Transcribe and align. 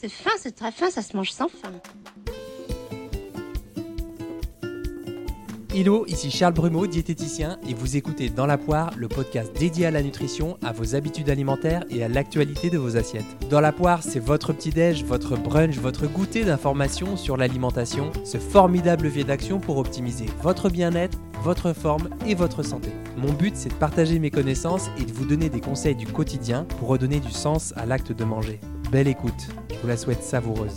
C'est 0.00 0.08
fin, 0.08 0.30
c'est 0.38 0.54
très 0.54 0.70
fin, 0.70 0.90
ça 0.90 1.02
se 1.02 1.16
mange 1.16 1.32
sans 1.32 1.48
fin. 1.48 1.72
Hello, 5.74 6.06
ici 6.06 6.30
Charles 6.30 6.54
Brumeau, 6.54 6.86
diététicien, 6.86 7.58
et 7.68 7.74
vous 7.74 7.96
écoutez 7.96 8.28
Dans 8.28 8.46
la 8.46 8.58
poire, 8.58 8.92
le 8.96 9.08
podcast 9.08 9.52
dédié 9.58 9.86
à 9.86 9.90
la 9.90 10.00
nutrition, 10.00 10.56
à 10.62 10.70
vos 10.70 10.94
habitudes 10.94 11.30
alimentaires 11.30 11.82
et 11.90 12.04
à 12.04 12.08
l'actualité 12.08 12.70
de 12.70 12.78
vos 12.78 12.96
assiettes. 12.96 13.24
Dans 13.50 13.60
la 13.60 13.72
poire, 13.72 14.04
c'est 14.04 14.20
votre 14.20 14.52
petit-déj, 14.52 15.02
votre 15.02 15.36
brunch, 15.36 15.78
votre 15.78 16.06
goûter 16.06 16.44
d'informations 16.44 17.16
sur 17.16 17.36
l'alimentation, 17.36 18.12
ce 18.24 18.38
formidable 18.38 19.06
levier 19.06 19.24
d'action 19.24 19.58
pour 19.58 19.78
optimiser 19.78 20.26
votre 20.42 20.70
bien-être, 20.70 21.18
votre 21.42 21.72
forme 21.72 22.08
et 22.24 22.36
votre 22.36 22.62
santé. 22.62 22.90
Mon 23.16 23.32
but, 23.32 23.56
c'est 23.56 23.70
de 23.70 23.74
partager 23.74 24.20
mes 24.20 24.30
connaissances 24.30 24.90
et 25.00 25.04
de 25.04 25.12
vous 25.12 25.24
donner 25.24 25.48
des 25.48 25.60
conseils 25.60 25.96
du 25.96 26.06
quotidien 26.06 26.66
pour 26.78 26.86
redonner 26.86 27.18
du 27.18 27.32
sens 27.32 27.74
à 27.76 27.84
l'acte 27.84 28.12
de 28.12 28.24
manger. 28.24 28.60
Belle 28.90 29.08
écoute, 29.08 29.48
je 29.70 29.76
vous 29.80 29.86
la 29.86 29.98
souhaite 29.98 30.22
savoureuse. 30.22 30.76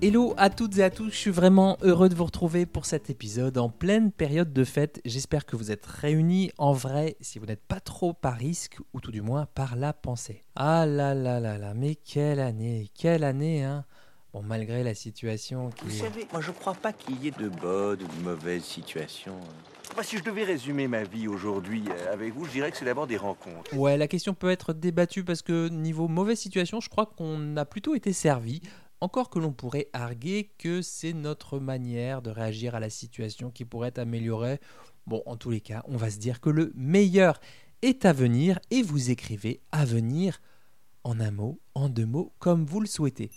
Hello 0.00 0.34
à 0.36 0.48
toutes 0.48 0.78
et 0.78 0.84
à 0.84 0.90
tous, 0.90 1.10
je 1.10 1.16
suis 1.16 1.30
vraiment 1.32 1.76
heureux 1.82 2.08
de 2.08 2.14
vous 2.14 2.26
retrouver 2.26 2.66
pour 2.66 2.86
cet 2.86 3.10
épisode 3.10 3.58
en 3.58 3.68
pleine 3.68 4.12
période 4.12 4.52
de 4.52 4.62
fête. 4.62 5.00
J'espère 5.04 5.44
que 5.44 5.56
vous 5.56 5.72
êtes 5.72 5.84
réunis 5.84 6.52
en 6.56 6.72
vrai 6.72 7.16
si 7.20 7.40
vous 7.40 7.46
n'êtes 7.46 7.64
pas 7.64 7.80
trop 7.80 8.12
par 8.12 8.34
risque 8.34 8.78
ou 8.92 9.00
tout 9.00 9.10
du 9.10 9.22
moins 9.22 9.46
par 9.56 9.74
la 9.74 9.92
pensée. 9.92 10.44
Ah 10.54 10.86
là 10.86 11.12
là 11.12 11.40
là 11.40 11.58
là, 11.58 11.74
mais 11.74 11.96
quelle 11.96 12.38
année, 12.38 12.92
quelle 12.94 13.24
année 13.24 13.64
hein 13.64 13.84
Bon, 14.32 14.42
malgré 14.42 14.84
la 14.84 14.94
situation 14.94 15.70
qui... 15.70 15.86
Vous 15.86 16.04
savez, 16.04 16.28
moi 16.30 16.40
je 16.40 16.52
crois 16.52 16.74
pas 16.74 16.92
qu'il 16.92 17.20
y 17.24 17.26
ait 17.26 17.32
de 17.32 17.48
bonnes 17.48 18.02
ou 18.02 18.06
de 18.06 18.22
mauvaises 18.22 18.62
situations. 18.62 19.40
Moi, 19.94 20.02
si 20.02 20.18
je 20.18 20.22
devais 20.22 20.44
résumer 20.44 20.88
ma 20.88 21.04
vie 21.04 21.28
aujourd'hui 21.28 21.84
euh, 21.88 22.12
avec 22.12 22.34
vous, 22.34 22.44
je 22.44 22.50
dirais 22.50 22.70
que 22.70 22.76
c'est 22.76 22.84
d'abord 22.84 23.06
des 23.06 23.16
rencontres. 23.16 23.74
Ouais, 23.74 23.96
la 23.96 24.08
question 24.08 24.34
peut 24.34 24.50
être 24.50 24.72
débattue 24.72 25.24
parce 25.24 25.42
que 25.42 25.68
niveau 25.68 26.08
mauvaise 26.08 26.38
situation, 26.38 26.80
je 26.80 26.88
crois 26.88 27.06
qu'on 27.06 27.56
a 27.56 27.64
plutôt 27.64 27.94
été 27.94 28.12
servi. 28.12 28.60
Encore 29.00 29.30
que 29.30 29.38
l'on 29.38 29.52
pourrait 29.52 29.88
arguer 29.92 30.50
que 30.58 30.82
c'est 30.82 31.12
notre 31.12 31.58
manière 31.58 32.22
de 32.22 32.30
réagir 32.30 32.74
à 32.74 32.80
la 32.80 32.90
situation 32.90 33.50
qui 33.50 33.64
pourrait 33.64 33.88
être 33.88 33.98
améliorée. 33.98 34.58
Bon, 35.06 35.22
en 35.26 35.36
tous 35.36 35.50
les 35.50 35.60
cas, 35.60 35.82
on 35.86 35.96
va 35.96 36.10
se 36.10 36.18
dire 36.18 36.40
que 36.40 36.50
le 36.50 36.72
meilleur 36.74 37.40
est 37.82 38.04
à 38.04 38.12
venir 38.12 38.58
et 38.70 38.82
vous 38.82 39.10
écrivez 39.10 39.60
à 39.70 39.84
venir 39.84 40.40
en 41.04 41.20
un 41.20 41.30
mot, 41.30 41.60
en 41.74 41.88
deux 41.88 42.06
mots, 42.06 42.32
comme 42.38 42.64
vous 42.64 42.80
le 42.80 42.86
souhaitez. 42.86 43.30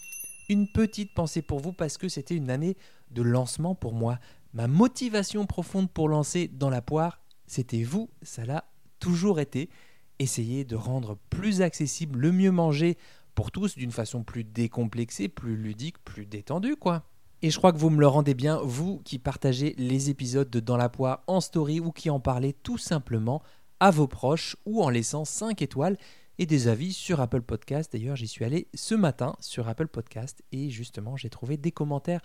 Une 0.50 0.68
petite 0.68 1.14
pensée 1.14 1.42
pour 1.42 1.60
vous 1.60 1.74
parce 1.74 1.98
que 1.98 2.10
c'était 2.10 2.36
une 2.36 2.50
année 2.50 2.76
de 3.12 3.22
lancement 3.22 3.76
pour 3.76 3.94
moi. 3.94 4.18
Ma 4.54 4.68
motivation 4.68 5.46
profonde 5.46 5.92
pour 5.92 6.10
lancer 6.10 6.48
dans 6.48 6.70
la 6.70 6.82
poire, 6.82 7.22
c'était 7.46 7.84
vous, 7.84 8.10
ça 8.22 8.46
l'a 8.46 8.66
toujours 9.00 9.40
été. 9.40 9.70
Essayez 10.18 10.66
de 10.66 10.76
rendre 10.76 11.18
plus 11.30 11.62
accessible 11.62 12.20
le 12.20 12.32
mieux 12.32 12.52
manger 12.52 12.98
pour 13.36 13.52
tous 13.52 13.76
d'une 13.76 13.92
façon 13.92 14.24
plus 14.24 14.44
décomplexée, 14.44 15.30
plus 15.30 15.56
ludique, 15.56 16.04
plus 16.04 16.26
détendue, 16.26 16.76
quoi. 16.76 17.04
Et 17.42 17.52
je 17.52 17.58
crois 17.58 17.72
que 17.72 17.78
vous 17.78 17.90
me 17.90 18.02
le 18.02 18.08
rendez 18.08 18.34
bien, 18.34 18.60
vous 18.62 19.00
qui 19.06 19.18
partagez 19.18 19.74
les 19.78 20.10
épisodes 20.10 20.50
de 20.50 20.60
Dans 20.60 20.76
la 20.76 20.90
poire 20.90 21.24
en 21.28 21.40
story 21.40 21.80
ou 21.80 21.92
qui 21.92 22.10
en 22.10 22.20
parlez 22.20 22.52
tout 22.52 22.78
simplement 22.78 23.42
à 23.80 23.92
vos 23.92 24.08
proches 24.08 24.58
ou 24.66 24.84
en 24.84 24.90
laissant 24.90 25.24
5 25.24 25.62
étoiles 25.62 25.98
et 26.38 26.46
des 26.46 26.68
avis 26.68 26.92
sur 26.92 27.22
Apple 27.22 27.42
Podcast. 27.42 27.94
D'ailleurs, 27.94 28.18
j'y 28.18 28.28
suis 28.28 28.44
allé 28.44 28.68
ce 28.74 28.96
matin 28.96 29.36
sur 29.40 29.70
Apple 29.70 29.88
Podcast 29.88 30.44
et 30.52 30.70
justement, 30.70 31.16
j'ai 31.16 31.30
trouvé 31.30 31.56
des 31.56 31.72
commentaires 31.72 32.22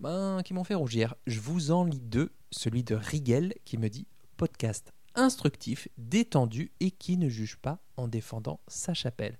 ben, 0.00 0.42
qui 0.44 0.54
m'ont 0.54 0.64
fait 0.64 0.74
rougir. 0.74 1.14
Je 1.26 1.40
vous 1.40 1.70
en 1.70 1.84
lis 1.84 2.00
deux. 2.00 2.30
Celui 2.50 2.82
de 2.82 2.94
Rigel 2.94 3.54
qui 3.64 3.78
me 3.78 3.88
dit 3.88 4.06
podcast 4.36 4.92
instructif, 5.14 5.88
détendu 5.98 6.70
et 6.80 6.90
qui 6.90 7.16
ne 7.16 7.28
juge 7.28 7.56
pas 7.56 7.80
en 7.96 8.08
défendant 8.08 8.60
sa 8.68 8.94
chapelle. 8.94 9.38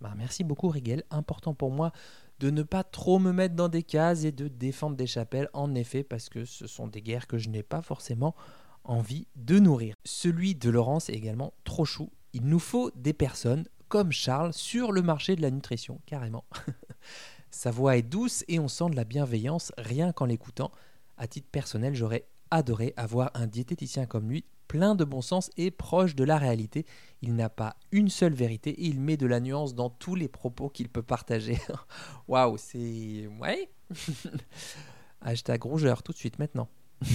Bah, 0.00 0.12
merci 0.16 0.44
beaucoup 0.44 0.68
Rigel, 0.68 1.04
important 1.10 1.54
pour 1.54 1.70
moi 1.70 1.92
de 2.40 2.50
ne 2.50 2.62
pas 2.62 2.82
trop 2.82 3.18
me 3.18 3.32
mettre 3.32 3.54
dans 3.54 3.68
des 3.68 3.82
cases 3.82 4.24
et 4.24 4.32
de 4.32 4.48
défendre 4.48 4.96
des 4.96 5.06
chapelles, 5.06 5.48
en 5.52 5.74
effet, 5.74 6.02
parce 6.02 6.28
que 6.28 6.44
ce 6.44 6.66
sont 6.66 6.88
des 6.88 7.00
guerres 7.00 7.26
que 7.26 7.38
je 7.38 7.48
n'ai 7.48 7.62
pas 7.62 7.80
forcément 7.80 8.34
envie 8.82 9.28
de 9.36 9.58
nourrir. 9.58 9.94
Celui 10.04 10.54
de 10.54 10.68
Laurence 10.68 11.08
est 11.08 11.14
également 11.14 11.54
trop 11.64 11.84
chou. 11.84 12.10
Il 12.32 12.46
nous 12.46 12.58
faut 12.58 12.90
des 12.96 13.12
personnes 13.12 13.66
comme 13.88 14.12
Charles 14.12 14.52
sur 14.52 14.92
le 14.92 15.02
marché 15.02 15.36
de 15.36 15.42
la 15.42 15.50
nutrition, 15.50 16.00
carrément. 16.06 16.44
Sa 17.54 17.70
voix 17.70 17.96
est 17.96 18.02
douce 18.02 18.44
et 18.48 18.58
on 18.58 18.66
sent 18.66 18.90
de 18.90 18.96
la 18.96 19.04
bienveillance 19.04 19.70
rien 19.78 20.12
qu'en 20.12 20.26
l'écoutant. 20.26 20.72
À 21.16 21.28
titre 21.28 21.46
personnel, 21.50 21.94
j'aurais 21.94 22.26
adoré 22.50 22.92
avoir 22.96 23.30
un 23.34 23.46
diététicien 23.46 24.06
comme 24.06 24.28
lui 24.28 24.44
plein 24.66 24.96
de 24.96 25.04
bon 25.04 25.22
sens 25.22 25.50
et 25.56 25.70
proche 25.70 26.16
de 26.16 26.24
la 26.24 26.36
réalité. 26.36 26.84
Il 27.22 27.36
n'a 27.36 27.48
pas 27.48 27.76
une 27.92 28.08
seule 28.08 28.34
vérité 28.34 28.70
et 28.70 28.86
il 28.86 29.00
met 29.00 29.16
de 29.16 29.26
la 29.26 29.38
nuance 29.38 29.76
dans 29.76 29.88
tous 29.88 30.16
les 30.16 30.26
propos 30.26 30.68
qu'il 30.68 30.88
peut 30.88 31.04
partager. 31.04 31.56
Waouh, 32.28 32.58
c'est... 32.58 33.28
Ouais 33.40 33.70
Hashtag 35.20 35.62
rougeur 35.62 36.02
tout 36.02 36.12
de 36.12 36.18
suite 36.18 36.40
maintenant. 36.40 36.68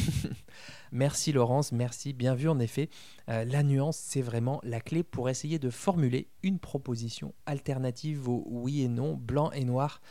merci 0.94 1.34
Laurence, 1.34 1.74
merci, 1.74 2.14
bien 2.14 2.34
vu 2.34 2.48
en 2.48 2.60
effet. 2.60 2.90
Euh, 3.28 3.44
la 3.44 3.62
nuance, 3.62 3.98
c'est 3.98 4.22
vraiment 4.22 4.62
la 4.64 4.80
clé 4.80 5.04
pour 5.04 5.30
essayer 5.30 5.60
de 5.60 5.70
formuler 5.70 6.30
une 6.44 6.60
proposition 6.60 7.36
alternative 7.46 8.30
au 8.30 8.46
oui 8.48 8.84
et 8.84 8.88
non, 8.88 9.16
blanc 9.16 9.52
et 9.52 9.66
noir. 9.66 10.02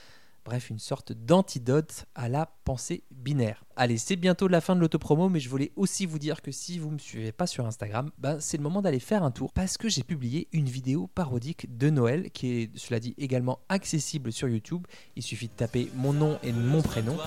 Bref, 0.48 0.70
une 0.70 0.78
sorte 0.78 1.12
d'antidote 1.12 2.06
à 2.14 2.30
la 2.30 2.46
pensée 2.64 3.04
binaire. 3.10 3.64
Allez, 3.76 3.98
c'est 3.98 4.16
bientôt 4.16 4.48
la 4.48 4.62
fin 4.62 4.74
de 4.74 4.80
l'autopromo, 4.80 5.28
mais 5.28 5.40
je 5.40 5.50
voulais 5.50 5.72
aussi 5.76 6.06
vous 6.06 6.18
dire 6.18 6.40
que 6.40 6.52
si 6.52 6.78
vous 6.78 6.88
ne 6.88 6.94
me 6.94 6.98
suivez 6.98 7.32
pas 7.32 7.46
sur 7.46 7.66
Instagram, 7.66 8.10
ben 8.16 8.40
c'est 8.40 8.56
le 8.56 8.62
moment 8.62 8.80
d'aller 8.80 8.98
faire 8.98 9.24
un 9.24 9.30
tour 9.30 9.52
parce 9.52 9.76
que 9.76 9.90
j'ai 9.90 10.02
publié 10.02 10.48
une 10.52 10.64
vidéo 10.64 11.06
parodique 11.06 11.76
de 11.76 11.90
Noël 11.90 12.30
qui 12.30 12.62
est, 12.62 12.78
cela 12.78 12.98
dit, 12.98 13.14
également 13.18 13.58
accessible 13.68 14.32
sur 14.32 14.48
YouTube. 14.48 14.86
Il 15.16 15.22
suffit 15.22 15.48
de 15.48 15.52
taper 15.52 15.90
mon 15.94 16.14
nom 16.14 16.38
et 16.42 16.52
mon 16.52 16.80
prénom 16.80 17.18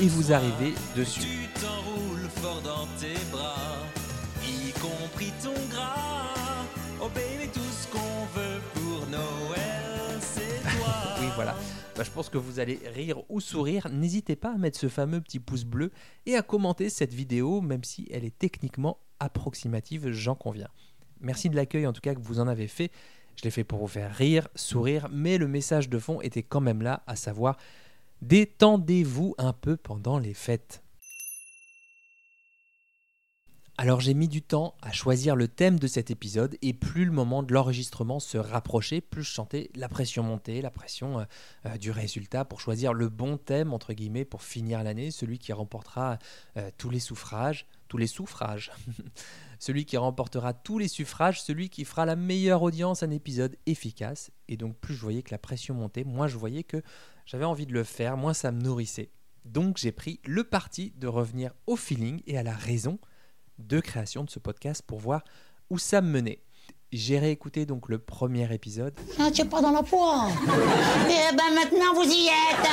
et 0.00 0.08
vous 0.08 0.32
arrivez 0.32 0.72
dessus. 0.96 1.20
Tu 1.20 1.60
t'enroules 1.60 2.30
fort 2.36 2.62
dans 2.62 2.86
tes 2.98 3.12
bras, 3.30 3.76
y 4.42 4.72
compris 4.80 5.32
ton 5.44 5.52
gras. 5.68 6.06
Tout 7.52 7.60
ce 7.60 7.88
qu'on 7.88 8.26
veut 8.38 8.60
pour 8.74 9.06
Noël, 9.08 10.20
c'est 10.20 10.62
toi. 10.78 10.94
Oui, 11.20 11.26
voilà. 11.34 11.56
Bah, 11.96 12.04
je 12.04 12.10
pense 12.10 12.28
que 12.28 12.38
vous 12.38 12.60
allez 12.60 12.80
rire 12.94 13.22
ou 13.28 13.40
sourire. 13.40 13.88
N'hésitez 13.90 14.36
pas 14.36 14.54
à 14.54 14.56
mettre 14.56 14.78
ce 14.78 14.88
fameux 14.88 15.20
petit 15.20 15.38
pouce 15.38 15.64
bleu 15.64 15.90
et 16.26 16.36
à 16.36 16.42
commenter 16.42 16.88
cette 16.88 17.12
vidéo, 17.12 17.60
même 17.60 17.84
si 17.84 18.08
elle 18.10 18.24
est 18.24 18.38
techniquement 18.38 18.98
approximative, 19.18 20.10
j'en 20.10 20.34
conviens. 20.34 20.68
Merci 21.20 21.50
de 21.50 21.56
l'accueil 21.56 21.86
en 21.86 21.92
tout 21.92 22.00
cas 22.00 22.14
que 22.14 22.20
vous 22.20 22.40
en 22.40 22.48
avez 22.48 22.68
fait. 22.68 22.90
Je 23.36 23.44
l'ai 23.44 23.50
fait 23.50 23.64
pour 23.64 23.78
vous 23.78 23.88
faire 23.88 24.14
rire, 24.14 24.48
sourire, 24.54 25.08
mais 25.12 25.38
le 25.38 25.48
message 25.48 25.88
de 25.88 25.98
fond 25.98 26.20
était 26.20 26.42
quand 26.42 26.60
même 26.60 26.82
là, 26.82 27.02
à 27.06 27.16
savoir 27.16 27.56
détendez-vous 28.22 29.34
un 29.38 29.52
peu 29.52 29.76
pendant 29.76 30.18
les 30.18 30.34
fêtes. 30.34 30.82
Alors 33.80 33.98
j'ai 33.98 34.12
mis 34.12 34.28
du 34.28 34.42
temps 34.42 34.74
à 34.82 34.92
choisir 34.92 35.34
le 35.34 35.48
thème 35.48 35.78
de 35.78 35.86
cet 35.86 36.10
épisode 36.10 36.58
et 36.60 36.74
plus 36.74 37.06
le 37.06 37.12
moment 37.12 37.42
de 37.42 37.54
l'enregistrement 37.54 38.20
se 38.20 38.36
rapprochait, 38.36 39.00
plus 39.00 39.22
je 39.22 39.32
sentais 39.32 39.70
la 39.74 39.88
pression 39.88 40.22
monter, 40.22 40.60
la 40.60 40.70
pression 40.70 41.20
euh, 41.20 41.24
euh, 41.64 41.78
du 41.78 41.90
résultat 41.90 42.44
pour 42.44 42.60
choisir 42.60 42.92
le 42.92 43.08
bon 43.08 43.38
thème 43.38 43.72
entre 43.72 43.94
guillemets 43.94 44.26
pour 44.26 44.42
finir 44.42 44.82
l'année, 44.82 45.10
celui 45.10 45.38
qui 45.38 45.54
remportera 45.54 46.18
euh, 46.58 46.70
tous 46.76 46.90
les 46.90 46.98
suffrages, 46.98 47.64
tous 47.88 47.96
les 47.96 48.06
suffrages, 48.06 48.70
celui 49.58 49.86
qui 49.86 49.96
remportera 49.96 50.52
tous 50.52 50.78
les 50.78 50.86
suffrages, 50.86 51.40
celui 51.40 51.70
qui 51.70 51.86
fera 51.86 52.04
la 52.04 52.16
meilleure 52.16 52.60
audience, 52.60 53.02
un 53.02 53.10
épisode 53.10 53.56
efficace. 53.64 54.30
Et 54.48 54.58
donc 54.58 54.76
plus 54.76 54.94
je 54.94 55.00
voyais 55.00 55.22
que 55.22 55.30
la 55.30 55.38
pression 55.38 55.74
montait, 55.74 56.04
moins 56.04 56.28
je 56.28 56.36
voyais 56.36 56.64
que 56.64 56.82
j'avais 57.24 57.46
envie 57.46 57.64
de 57.64 57.72
le 57.72 57.84
faire, 57.84 58.18
moins 58.18 58.34
ça 58.34 58.52
me 58.52 58.60
nourrissait. 58.60 59.10
Donc 59.46 59.78
j'ai 59.78 59.90
pris 59.90 60.20
le 60.26 60.44
parti 60.44 60.92
de 60.98 61.06
revenir 61.06 61.54
au 61.66 61.76
feeling 61.76 62.20
et 62.26 62.36
à 62.36 62.42
la 62.42 62.54
raison 62.54 62.98
de 63.66 63.80
création 63.80 64.24
de 64.24 64.30
ce 64.30 64.38
podcast 64.38 64.82
pour 64.86 64.98
voir 64.98 65.22
où 65.70 65.78
ça 65.78 66.00
me 66.00 66.10
menait. 66.10 66.42
J'ai 66.92 67.18
réécouté 67.20 67.66
donc 67.66 67.88
le 67.88 67.98
premier 67.98 68.52
épisode. 68.52 68.98
Ah, 69.18 69.30
tu 69.30 69.44
pas 69.44 69.62
dans 69.62 69.70
la 69.70 69.82
poire. 69.82 70.28
Eh 71.06 71.36
ben 71.36 71.54
maintenant 71.54 71.94
vous 71.94 72.10
y 72.10 72.26
êtes. 72.26 72.68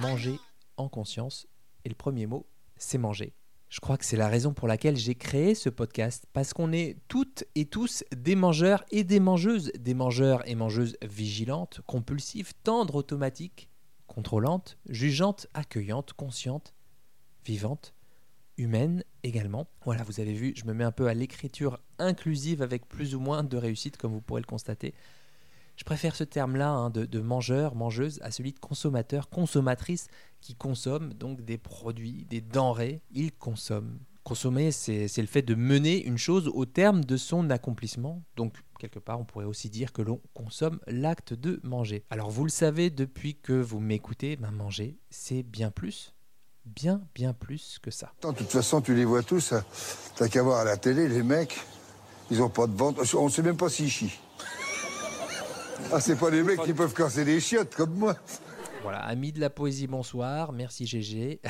Manger 0.00 0.38
en 0.78 0.88
conscience. 0.88 1.46
Et 1.84 1.88
le 1.90 1.94
premier 1.94 2.26
mot, 2.26 2.46
c'est 2.76 2.98
manger. 2.98 3.34
Je 3.68 3.80
crois 3.80 3.96
que 3.96 4.04
c'est 4.04 4.16
la 4.16 4.28
raison 4.28 4.52
pour 4.52 4.68
laquelle 4.68 4.96
j'ai 4.96 5.14
créé 5.14 5.54
ce 5.54 5.70
podcast, 5.70 6.26
parce 6.32 6.52
qu'on 6.52 6.72
est 6.72 6.98
toutes 7.08 7.44
et 7.54 7.64
tous 7.64 8.04
des 8.14 8.36
mangeurs 8.36 8.84
et 8.90 9.02
des 9.02 9.18
mangeuses, 9.18 9.72
des 9.78 9.94
mangeurs 9.94 10.46
et 10.46 10.54
mangeuses 10.54 10.96
vigilantes, 11.02 11.80
compulsives, 11.86 12.52
tendres, 12.64 12.96
automatiques, 12.96 13.70
contrôlantes, 14.06 14.76
jugeantes, 14.88 15.46
accueillantes, 15.54 16.12
conscientes, 16.12 16.74
vivantes 17.46 17.94
humaine 18.56 19.04
également. 19.22 19.66
Voilà, 19.84 20.02
vous 20.04 20.20
avez 20.20 20.32
vu, 20.32 20.52
je 20.56 20.64
me 20.64 20.74
mets 20.74 20.84
un 20.84 20.92
peu 20.92 21.08
à 21.08 21.14
l'écriture 21.14 21.78
inclusive 21.98 22.62
avec 22.62 22.88
plus 22.88 23.14
ou 23.14 23.20
moins 23.20 23.42
de 23.42 23.56
réussite, 23.56 23.96
comme 23.96 24.12
vous 24.12 24.20
pourrez 24.20 24.40
le 24.40 24.46
constater. 24.46 24.94
Je 25.76 25.84
préfère 25.84 26.14
ce 26.14 26.24
terme-là 26.24 26.70
hein, 26.70 26.90
de, 26.90 27.20
mangeur, 27.20 27.74
mangeuse, 27.74 28.20
à 28.22 28.30
celui 28.30 28.52
de 28.52 28.58
consommateur, 28.58 29.30
consommatrice, 29.30 30.08
qui 30.40 30.54
consomme 30.54 31.14
donc 31.14 31.42
des 31.42 31.58
produits, 31.58 32.26
des 32.28 32.40
denrées. 32.40 33.00
Il 33.12 33.32
consomme, 33.32 33.98
Consommer, 34.24 34.70
c'est 34.70 35.08
c'est 35.08 35.20
le 35.20 35.26
fait 35.26 35.42
de 35.42 35.56
mener 35.56 36.04
une 36.04 36.18
chose 36.18 36.48
au 36.54 36.64
terme 36.64 37.04
de 37.04 37.16
son 37.16 37.50
accomplissement. 37.50 38.22
Donc, 38.36 38.54
quelque 38.78 39.00
part, 39.00 39.18
on 39.18 39.24
pourrait 39.24 39.46
aussi 39.46 39.68
dire 39.68 39.92
que 39.92 40.00
l'on 40.00 40.20
consomme 40.32 40.78
l'acte 40.86 41.34
de 41.34 41.58
manger. 41.64 42.04
Alors, 42.08 42.30
vous 42.30 42.44
le 42.44 42.50
savez, 42.50 42.90
depuis 42.90 43.34
que 43.34 43.52
vous 43.52 43.80
m'écoutez, 43.80 44.36
ben, 44.36 44.52
manger, 44.52 44.96
c'est 45.10 45.42
bien 45.42 45.72
plus, 45.72 46.14
bien, 46.64 47.02
bien 47.14 47.32
plus 47.32 47.78
que 47.82 47.90
ça. 47.90 48.12
De 48.22 48.32
toute 48.32 48.50
façon, 48.50 48.80
tu 48.80 48.94
les 48.94 49.04
vois 49.04 49.22
tous. 49.22 49.52
hein. 49.52 49.64
T'as 50.16 50.28
qu'à 50.28 50.42
voir 50.42 50.60
à 50.60 50.64
la 50.64 50.76
télé, 50.76 51.08
les 51.08 51.22
mecs, 51.22 51.58
ils 52.30 52.42
ont 52.42 52.48
pas 52.50 52.66
de 52.66 52.76
ventre. 52.76 53.02
On 53.16 53.28
sait 53.28 53.42
même 53.42 53.56
pas 53.56 53.68
s'ils 53.68 53.90
chient. 53.90 54.18
Ah, 55.92 56.00
c'est 56.00 56.16
pas 56.16 56.30
les 56.30 56.42
mecs 56.42 56.62
qui 56.62 56.72
peuvent 56.74 56.94
casser 56.94 57.24
des 57.24 57.40
chiottes 57.40 57.74
comme 57.74 57.94
moi. 57.94 58.16
Voilà, 58.82 59.00
amis 59.00 59.32
de 59.32 59.40
la 59.40 59.50
poésie, 59.50 59.86
bonsoir, 59.86 60.52
merci 60.52 60.86
GG. 60.86 61.40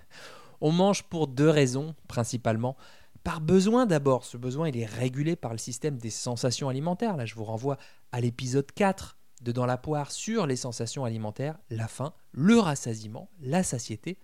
On 0.60 0.72
mange 0.72 1.02
pour 1.04 1.26
deux 1.26 1.48
raisons, 1.50 1.94
principalement. 2.08 2.76
Par 3.24 3.40
besoin 3.40 3.86
d'abord, 3.86 4.24
ce 4.24 4.36
besoin 4.36 4.68
il 4.68 4.76
est 4.76 4.86
régulé 4.86 5.36
par 5.36 5.52
le 5.52 5.58
système 5.58 5.98
des 5.98 6.10
sensations 6.10 6.68
alimentaires. 6.68 7.16
Là, 7.16 7.24
je 7.26 7.34
vous 7.34 7.44
renvoie 7.44 7.76
à 8.10 8.20
l'épisode 8.20 8.70
4 8.72 9.16
de 9.42 9.52
Dans 9.52 9.66
la 9.66 9.76
poire 9.76 10.12
sur 10.12 10.46
les 10.46 10.56
sensations 10.56 11.04
alimentaires, 11.04 11.58
la 11.70 11.88
faim, 11.88 12.12
le 12.32 12.58
rassasiement, 12.58 13.28
la 13.40 13.62
satiété. 13.64 14.18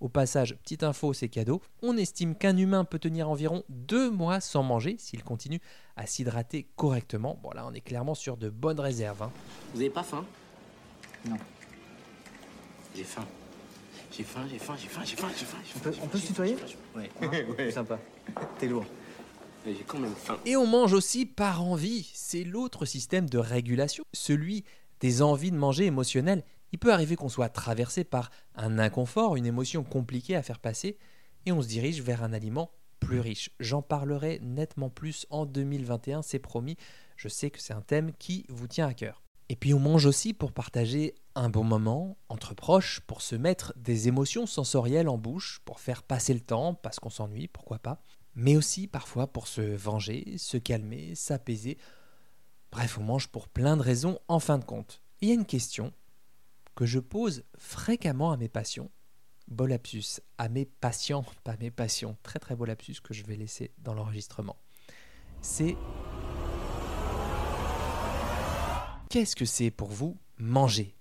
Au 0.00 0.08
passage, 0.08 0.54
petite 0.62 0.84
info, 0.84 1.12
c'est 1.12 1.28
cadeau. 1.28 1.60
On 1.82 1.96
estime 1.96 2.36
qu'un 2.36 2.56
humain 2.56 2.84
peut 2.84 3.00
tenir 3.00 3.28
environ 3.28 3.64
deux 3.68 4.10
mois 4.10 4.40
sans 4.40 4.62
manger 4.62 4.94
s'il 4.98 5.24
continue 5.24 5.60
à 5.96 6.06
s'hydrater 6.06 6.68
correctement. 6.76 7.36
Bon 7.42 7.50
là, 7.50 7.66
on 7.66 7.74
est 7.74 7.80
clairement 7.80 8.14
sur 8.14 8.36
de 8.36 8.48
bonnes 8.48 8.78
réserves. 8.78 9.22
hein. 9.22 9.32
Vous 9.74 9.80
avez 9.80 9.90
pas 9.90 10.04
faim? 10.04 10.24
Non. 11.28 11.36
J'ai 12.94 13.02
faim. 13.02 13.26
J'ai 14.12 14.22
faim, 14.22 14.46
j'ai 14.50 14.58
faim, 14.58 14.74
j'ai 14.80 14.88
faim, 14.88 15.02
j'ai 15.04 15.16
faim, 15.16 15.28
j'ai 15.36 15.44
faim. 15.44 15.58
j'ai 15.64 15.72
On 15.74 15.78
faim, 15.78 15.90
peut, 15.90 15.92
j'ai 15.92 15.98
on 16.00 16.02
faim, 16.04 16.08
peut 16.10 16.18
se 16.18 16.22
j'ai 16.22 16.28
tutoyer 16.28 16.56
j'ai 16.66 16.74
faim. 16.74 17.30
Ouais. 17.30 17.54
C'est 17.58 17.70
sympa. 17.72 17.98
T'es 18.58 18.68
lourd. 18.68 18.84
Mais 19.66 19.74
j'ai 19.74 19.82
quand 19.84 19.98
même 19.98 20.14
faim. 20.14 20.38
Et 20.46 20.54
on 20.56 20.66
mange 20.66 20.92
aussi 20.92 21.26
par 21.26 21.62
envie. 21.64 22.08
C'est 22.14 22.44
l'autre 22.44 22.84
système 22.86 23.28
de 23.28 23.38
régulation, 23.38 24.04
celui 24.12 24.64
des 25.00 25.22
envies 25.22 25.50
de 25.50 25.56
manger 25.56 25.86
émotionnelles. 25.86 26.44
Il 26.72 26.78
peut 26.78 26.92
arriver 26.92 27.16
qu'on 27.16 27.28
soit 27.28 27.48
traversé 27.48 28.04
par 28.04 28.30
un 28.54 28.78
inconfort, 28.78 29.36
une 29.36 29.46
émotion 29.46 29.84
compliquée 29.84 30.36
à 30.36 30.42
faire 30.42 30.58
passer, 30.58 30.98
et 31.46 31.52
on 31.52 31.62
se 31.62 31.68
dirige 31.68 32.02
vers 32.02 32.22
un 32.22 32.32
aliment 32.32 32.70
plus 33.00 33.20
riche. 33.20 33.50
J'en 33.60 33.82
parlerai 33.82 34.40
nettement 34.42 34.90
plus 34.90 35.26
en 35.30 35.46
2021, 35.46 36.22
c'est 36.22 36.38
promis. 36.38 36.76
Je 37.16 37.28
sais 37.28 37.50
que 37.50 37.60
c'est 37.60 37.74
un 37.74 37.80
thème 37.80 38.12
qui 38.18 38.44
vous 38.48 38.66
tient 38.66 38.86
à 38.86 38.94
cœur. 38.94 39.22
Et 39.48 39.56
puis 39.56 39.72
on 39.72 39.78
mange 39.78 40.04
aussi 40.04 40.34
pour 40.34 40.52
partager 40.52 41.14
un 41.34 41.48
bon 41.48 41.64
moment 41.64 42.18
entre 42.28 42.54
proches, 42.54 43.00
pour 43.00 43.22
se 43.22 43.34
mettre 43.34 43.72
des 43.76 44.08
émotions 44.08 44.46
sensorielles 44.46 45.08
en 45.08 45.16
bouche, 45.16 45.60
pour 45.64 45.80
faire 45.80 46.02
passer 46.02 46.34
le 46.34 46.40
temps, 46.40 46.74
parce 46.74 46.98
qu'on 46.98 47.08
s'ennuie, 47.08 47.48
pourquoi 47.48 47.78
pas 47.78 48.02
mais 48.38 48.56
aussi 48.56 48.86
parfois 48.86 49.26
pour 49.26 49.48
se 49.48 49.60
venger, 49.60 50.38
se 50.38 50.56
calmer, 50.56 51.16
s'apaiser. 51.16 51.76
Bref, 52.70 52.96
on 52.96 53.02
mange 53.02 53.26
pour 53.26 53.48
plein 53.48 53.76
de 53.76 53.82
raisons 53.82 54.20
en 54.28 54.38
fin 54.38 54.58
de 54.58 54.64
compte. 54.64 55.02
Il 55.20 55.28
y 55.28 55.32
a 55.32 55.34
une 55.34 55.44
question 55.44 55.92
que 56.78 56.86
je 56.86 57.00
pose 57.00 57.42
fréquemment 57.56 58.30
à 58.30 58.36
mes 58.36 58.48
patients, 58.48 58.92
beau 59.48 59.66
lapsus, 59.66 60.20
à 60.38 60.48
mes 60.48 60.64
patients, 60.64 61.24
pas 61.42 61.56
mes 61.56 61.72
passions, 61.72 62.16
très 62.22 62.38
très 62.38 62.54
beau 62.54 62.66
lapsus 62.66 63.00
que 63.02 63.12
je 63.12 63.24
vais 63.24 63.34
laisser 63.34 63.72
dans 63.78 63.94
l'enregistrement. 63.94 64.54
C'est 65.42 65.76
qu'est-ce 69.10 69.34
que 69.34 69.44
c'est 69.44 69.72
pour 69.72 69.88
vous 69.88 70.18
manger? 70.36 70.94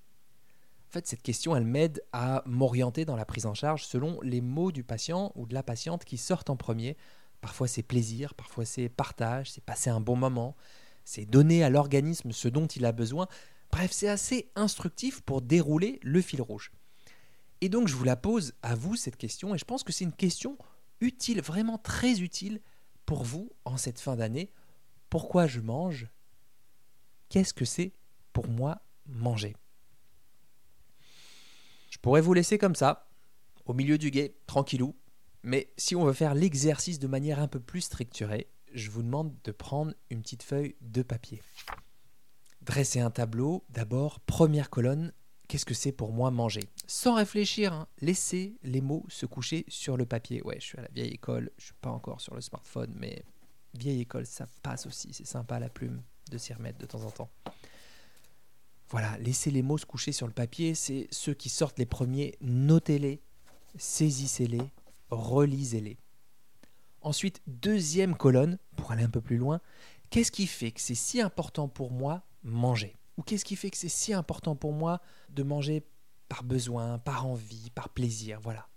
En 0.90 0.94
fait, 0.94 1.06
cette 1.06 1.22
question, 1.22 1.56
elle 1.56 1.66
m'aide 1.66 2.02
à 2.12 2.42
m'orienter 2.48 3.06
dans 3.06 3.16
la 3.16 3.26
prise 3.26 3.46
en 3.46 3.54
charge 3.54 3.86
selon 3.86 4.20
les 4.22 4.42
mots 4.42 4.72
du 4.72 4.84
patient 4.84 5.32
ou 5.36 5.46
de 5.46 5.54
la 5.54 5.62
patiente 5.62 6.06
qui 6.06 6.18
sortent 6.18 6.50
en 6.50 6.58
premier. 6.58 6.98
Parfois 7.40 7.68
c'est 7.68 7.84
plaisir, 7.84 8.34
parfois 8.34 8.66
c'est 8.66 8.90
partage, 8.90 9.52
c'est 9.52 9.64
passer 9.64 9.92
un 9.92 10.02
bon 10.02 10.16
moment, 10.16 10.56
c'est 11.06 11.28
donner 11.28 11.64
à 11.64 11.70
l'organisme 11.70 12.32
ce 12.32 12.48
dont 12.48 12.66
il 12.66 12.84
a 12.84 12.92
besoin. 12.92 13.28
Bref, 13.72 13.92
c'est 13.92 14.08
assez 14.08 14.52
instructif 14.56 15.22
pour 15.22 15.42
dérouler 15.42 16.00
le 16.02 16.22
fil 16.22 16.42
rouge. 16.42 16.72
Et 17.62 17.70
donc 17.70 17.88
je 17.88 17.96
vous 17.96 18.04
la 18.04 18.16
pose 18.16 18.54
à 18.62 18.76
vous 18.76 18.96
cette 18.96 19.18
question 19.18 19.56
et 19.56 19.58
je 19.58 19.66
pense 19.66 19.84
que 19.84 19.92
c'est 19.92 20.04
une 20.04 20.14
question 20.14 20.58
utile, 21.02 21.42
vraiment 21.42 21.78
très 21.78 22.22
utile 22.22 22.62
pour 23.06 23.24
vous 23.24 23.52
en 23.66 23.78
cette 23.78 24.00
fin 24.00 24.16
d'année. 24.16 24.52
Pourquoi 25.10 25.48
je 25.48 25.60
mange? 25.60 26.08
Qu'est-ce 27.30 27.54
que 27.54 27.66
c'est 27.66 27.94
pour 28.34 28.48
moi 28.48 28.82
manger? 29.06 29.56
Je 31.90 31.98
pourrais 31.98 32.22
vous 32.22 32.34
laisser 32.34 32.58
comme 32.58 32.76
ça, 32.76 33.10
au 33.66 33.74
milieu 33.74 33.98
du 33.98 34.12
guet, 34.12 34.36
tranquillou, 34.46 34.96
mais 35.44 35.72
si 35.78 35.96
on 35.96 36.06
veut 36.06 36.14
faire 36.14 36.36
l'exercice 36.36 37.00
de 37.00 37.08
manière 37.08 37.40
un 37.40 37.48
peu 37.48 37.60
plus 37.60 37.82
structurée, 37.82 38.48
je 38.74 38.90
vous 38.90 39.02
demande 39.02 39.36
de 39.44 39.52
prendre 39.52 39.94
une 40.10 40.22
petite 40.22 40.44
feuille 40.44 40.76
de 40.82 41.02
papier. 41.02 41.42
Dressez 42.62 43.00
un 43.00 43.12
tableau, 43.12 43.64
d'abord, 43.70 44.20
première 44.20 44.70
colonne, 44.70 45.14
qu'est-ce 45.48 45.66
que 45.66 45.74
c'est 45.74 45.92
pour 45.92 46.12
moi 46.12 46.32
manger? 46.32 46.70
Sans 46.86 47.16
réfléchir, 47.16 47.74
hein, 47.74 47.88
laissez 48.02 48.58
les 48.64 48.82
mots 48.82 49.06
se 49.08 49.26
coucher 49.26 49.66
sur 49.68 49.98
le 49.98 50.06
papier. 50.06 50.42
Ouais, 50.44 50.58
je 50.60 50.66
suis 50.66 50.78
à 50.78 50.82
la 50.82 50.90
vieille 50.90 51.14
école, 51.14 51.52
je 51.58 51.66
suis 51.66 51.74
pas 51.80 51.90
encore 51.90 52.22
sur 52.22 52.36
le 52.36 52.42
smartphone, 52.42 52.94
mais 53.00 53.24
vieille 53.74 54.02
école, 54.02 54.26
ça 54.26 54.48
passe 54.64 54.86
aussi, 54.86 55.14
c'est 55.14 55.26
sympa 55.26 55.60
la 55.60 55.70
plume 55.70 56.02
de 56.30 56.38
s'y 56.38 56.54
remettre 56.54 56.80
de 56.80 56.86
temps 56.86 57.04
en 57.04 57.12
temps. 57.12 57.30
Voilà, 58.90 59.18
laissez 59.18 59.52
les 59.52 59.62
mots 59.62 59.78
se 59.78 59.86
coucher 59.86 60.12
sur 60.12 60.28
le 60.28 60.34
papier, 60.34 60.74
c'est 60.76 61.08
ceux 61.12 61.34
qui 61.34 61.50
sortent 61.50 61.80
les 61.80 61.86
premiers, 61.86 62.38
notez-les, 62.42 63.22
saisissez-les, 63.78 64.72
relisez-les. 65.10 65.98
Ensuite, 67.02 67.42
deuxième 67.48 68.16
colonne, 68.16 68.58
pour 68.76 68.92
aller 68.92 69.04
un 69.04 69.10
peu 69.10 69.22
plus 69.22 69.38
loin, 69.38 69.62
qu'est-ce 70.10 70.32
qui 70.32 70.48
fait 70.48 70.72
que 70.72 70.82
c'est 70.82 70.96
si 70.96 71.22
important 71.22 71.68
pour 71.68 71.92
moi 71.92 72.24
manger 72.48 72.96
Ou 73.18 73.22
qu'est-ce 73.22 73.46
qui 73.46 73.56
fait 73.56 73.70
que 73.70 73.78
c'est 73.78 73.90
si 73.90 74.14
important 74.14 74.56
pour 74.56 74.74
moi 74.74 75.02
de 75.30 75.44
manger 75.44 75.86
par 76.30 76.44
besoin, 76.44 77.00
par 77.00 77.26
envie, 77.26 77.70
par 77.72 77.90
plaisir 77.90 78.40
Voilà. 78.42 78.68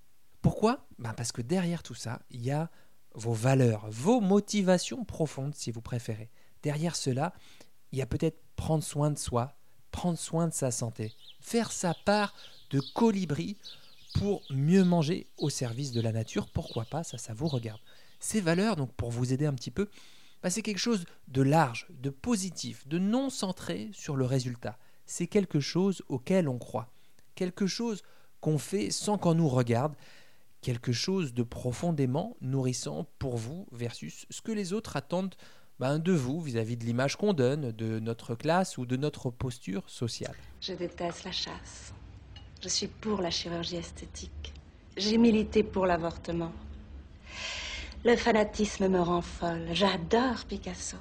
Pourquoi? 0.42 0.86
Ben 0.98 1.12
Parce 1.12 1.32
que 1.32 1.42
derrière 1.42 1.82
tout 1.82 1.94
ça, 1.94 2.20
il 2.30 2.42
y 2.42 2.50
a 2.50 2.70
vos 3.14 3.32
valeurs, 3.32 3.86
vos 3.90 4.20
motivations 4.20 5.04
profondes, 5.04 5.54
si 5.54 5.70
vous 5.70 5.82
préférez. 5.82 6.30
Derrière 6.62 6.96
cela, 6.96 7.32
il 7.92 7.98
y 7.98 8.02
a 8.02 8.06
peut-être 8.06 8.40
prendre 8.56 8.84
soin 8.84 9.10
de 9.10 9.18
soi, 9.18 9.56
prendre 9.90 10.18
soin 10.18 10.48
de 10.48 10.54
sa 10.54 10.70
santé, 10.70 11.12
faire 11.40 11.72
sa 11.72 11.94
part 11.94 12.34
de 12.70 12.80
colibri 12.94 13.56
pour 14.14 14.42
mieux 14.50 14.84
manger 14.84 15.28
au 15.38 15.50
service 15.50 15.92
de 15.92 16.00
la 16.00 16.12
nature, 16.12 16.48
pourquoi 16.48 16.84
pas, 16.84 17.04
ça, 17.04 17.18
ça 17.18 17.32
vous 17.34 17.48
regarde. 17.48 17.80
Ces 18.18 18.40
valeurs, 18.40 18.76
donc 18.76 18.92
pour 18.94 19.10
vous 19.10 19.32
aider 19.32 19.46
un 19.46 19.54
petit 19.54 19.70
peu, 19.70 19.88
c'est 20.48 20.62
quelque 20.62 20.78
chose 20.78 21.04
de 21.28 21.42
large, 21.42 21.86
de 21.90 22.08
positif, 22.08 22.88
de 22.88 22.98
non 22.98 23.28
centré 23.28 23.90
sur 23.92 24.16
le 24.16 24.24
résultat. 24.24 24.78
C'est 25.04 25.26
quelque 25.26 25.60
chose 25.60 26.02
auquel 26.08 26.48
on 26.48 26.58
croit, 26.58 26.88
quelque 27.34 27.66
chose 27.66 28.02
qu'on 28.40 28.58
fait 28.58 28.90
sans 28.90 29.18
qu'on 29.18 29.34
nous 29.34 29.48
regarde, 29.48 29.94
quelque 30.62 30.92
chose 30.92 31.34
de 31.34 31.42
profondément 31.42 32.36
nourrissant 32.40 33.06
pour 33.18 33.36
vous 33.36 33.66
versus 33.72 34.26
ce 34.30 34.40
que 34.40 34.52
les 34.52 34.72
autres 34.72 34.96
attendent 34.96 35.34
ben, 35.78 35.98
de 35.98 36.12
vous 36.12 36.40
vis-à-vis 36.40 36.76
de 36.76 36.84
l'image 36.84 37.16
qu'on 37.16 37.32
donne, 37.32 37.72
de 37.72 37.98
notre 37.98 38.34
classe 38.34 38.78
ou 38.78 38.84
de 38.86 38.96
notre 38.96 39.30
posture 39.30 39.82
sociale. 39.88 40.36
Je 40.60 40.74
déteste 40.74 41.24
la 41.24 41.32
chasse. 41.32 41.94
Je 42.62 42.68
suis 42.68 42.86
pour 42.86 43.22
la 43.22 43.30
chirurgie 43.30 43.76
esthétique. 43.76 44.52
J'ai 44.96 45.16
milité 45.16 45.62
pour 45.62 45.86
l'avortement. 45.86 46.52
Le 48.02 48.16
fanatisme 48.16 48.88
me 48.88 49.00
rend 49.00 49.20
folle. 49.20 49.68
J'adore 49.72 50.44
Picasso. 50.48 50.96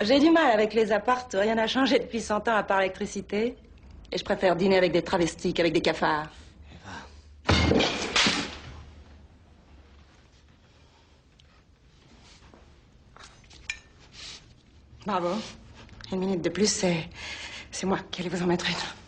J'ai 0.00 0.18
du 0.18 0.30
mal 0.30 0.50
avec 0.50 0.74
les 0.74 0.90
appartes. 0.90 1.36
Rien 1.38 1.54
n'a 1.54 1.68
changé 1.68 2.00
depuis 2.00 2.20
100 2.20 2.48
ans 2.48 2.56
à 2.56 2.62
part 2.64 2.80
l'électricité. 2.80 3.56
Et 4.10 4.18
je 4.18 4.24
préfère 4.24 4.56
dîner 4.56 4.76
avec 4.76 4.92
des 4.92 5.02
travestis 5.02 5.54
qu'avec 5.54 5.72
des 5.72 5.80
cafards. 5.80 6.28
Bravo. 15.06 15.28
Une 16.12 16.18
minute 16.18 16.42
de 16.42 16.48
plus, 16.48 16.70
c'est. 16.70 17.08
C'est 17.70 17.86
moi 17.86 17.98
qui 18.10 18.20
allais 18.20 18.30
vous 18.30 18.42
en 18.42 18.46
mettre 18.46 18.68
une. 18.68 19.01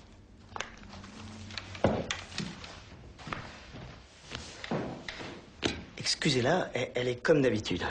Excusez-la, 6.14 6.70
elle, 6.94 7.08
est 7.08 7.16
comme 7.16 7.42
d'habitude. 7.42 7.82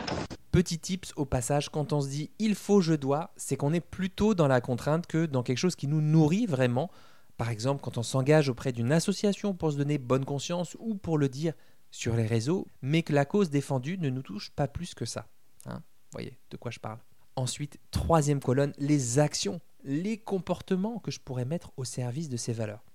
Petit 0.53 0.79
tips 0.79 1.11
au 1.17 1.25
passage, 1.25 1.67
quand 1.67 1.91
on 1.91 1.99
se 1.99 2.07
dit 2.07 2.31
il 2.39 2.55
faut, 2.55 2.79
je 2.79 2.93
dois, 2.93 3.31
c'est 3.35 3.57
qu'on 3.57 3.73
est 3.73 3.81
plutôt 3.81 4.33
dans 4.33 4.47
la 4.47 4.61
contrainte 4.61 5.07
que 5.07 5.25
dans 5.25 5.43
quelque 5.43 5.57
chose 5.57 5.75
qui 5.75 5.87
nous 5.87 5.99
nourrit 5.99 6.45
vraiment. 6.45 6.89
Par 7.35 7.49
exemple, 7.49 7.81
quand 7.83 7.97
on 7.97 8.01
s'engage 8.03 8.47
auprès 8.47 8.71
d'une 8.71 8.93
association 8.93 9.53
pour 9.53 9.73
se 9.73 9.77
donner 9.77 9.97
bonne 9.97 10.23
conscience 10.23 10.77
ou 10.79 10.95
pour 10.95 11.17
le 11.17 11.27
dire 11.27 11.53
sur 11.91 12.15
les 12.15 12.25
réseaux, 12.25 12.65
mais 12.81 13.03
que 13.03 13.11
la 13.11 13.25
cause 13.25 13.49
défendue 13.49 13.97
ne 13.97 14.09
nous 14.09 14.21
touche 14.21 14.51
pas 14.51 14.69
plus 14.69 14.95
que 14.95 15.05
ça. 15.05 15.27
Hein 15.65 15.83
voyez 16.13 16.39
de 16.49 16.55
quoi 16.55 16.71
je 16.71 16.79
parle. 16.79 16.99
Ensuite, 17.35 17.77
troisième 17.91 18.39
colonne, 18.39 18.73
les 18.77 19.19
actions, 19.19 19.59
les 19.83 20.17
comportements 20.17 20.99
que 20.99 21.11
je 21.11 21.19
pourrais 21.19 21.45
mettre 21.45 21.73
au 21.75 21.83
service 21.83 22.29
de 22.29 22.37
ces 22.37 22.53
valeurs. 22.53 22.85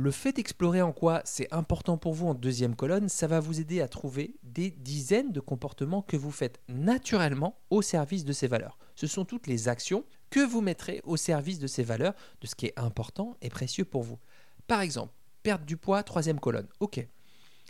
Le 0.00 0.12
fait 0.12 0.32
d'explorer 0.32 0.80
en 0.80 0.92
quoi 0.92 1.22
c'est 1.24 1.52
important 1.52 1.98
pour 1.98 2.14
vous 2.14 2.28
en 2.28 2.34
deuxième 2.34 2.76
colonne, 2.76 3.08
ça 3.08 3.26
va 3.26 3.40
vous 3.40 3.58
aider 3.58 3.80
à 3.80 3.88
trouver 3.88 4.36
des 4.44 4.70
dizaines 4.70 5.32
de 5.32 5.40
comportements 5.40 6.02
que 6.02 6.16
vous 6.16 6.30
faites 6.30 6.60
naturellement 6.68 7.58
au 7.70 7.82
service 7.82 8.24
de 8.24 8.32
ces 8.32 8.46
valeurs. 8.46 8.78
Ce 8.94 9.08
sont 9.08 9.24
toutes 9.24 9.48
les 9.48 9.66
actions 9.66 10.04
que 10.30 10.38
vous 10.38 10.60
mettrez 10.60 11.00
au 11.02 11.16
service 11.16 11.58
de 11.58 11.66
ces 11.66 11.82
valeurs, 11.82 12.14
de 12.40 12.46
ce 12.46 12.54
qui 12.54 12.66
est 12.66 12.78
important 12.78 13.36
et 13.42 13.48
précieux 13.48 13.84
pour 13.84 14.04
vous. 14.04 14.20
Par 14.68 14.82
exemple, 14.82 15.12
perdre 15.42 15.64
du 15.64 15.76
poids, 15.76 16.04
troisième 16.04 16.38
colonne. 16.38 16.68
Ok. 16.78 17.04